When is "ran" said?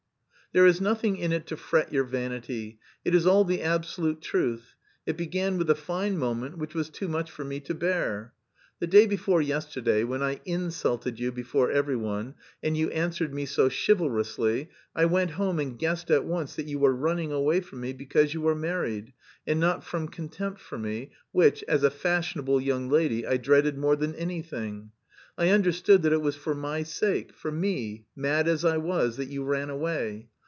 29.45-29.69